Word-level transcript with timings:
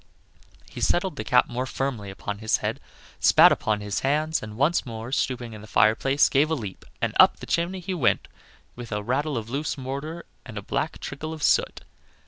He 0.67 0.81
settled 0.81 1.15
the 1.15 1.23
cap 1.23 1.47
more 1.47 1.67
firmly 1.67 2.09
upon 2.09 2.39
his 2.39 2.57
head, 2.57 2.79
spat 3.19 3.51
upon 3.51 3.81
his 3.81 3.99
hands, 3.99 4.41
and 4.41 4.57
once 4.57 4.83
more 4.83 5.11
stooping 5.11 5.53
in 5.53 5.61
the 5.61 5.67
fireplace, 5.67 6.27
gave 6.27 6.49
a 6.49 6.55
leap, 6.55 6.85
and 7.03 7.13
up 7.19 7.37
the 7.37 7.45
chimney 7.45 7.81
he 7.81 7.93
went 7.93 8.27
with 8.75 8.91
a 8.91 9.03
rattle 9.03 9.37
of 9.37 9.47
loose 9.51 9.77
mortar 9.77 10.25
and 10.43 10.57
a 10.57 10.63
black 10.63 10.97
trickle 10.97 11.33
of 11.33 11.43
soot. 11.43 11.81